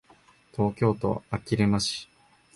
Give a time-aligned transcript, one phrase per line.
[0.51, 2.09] 東京都あきる野市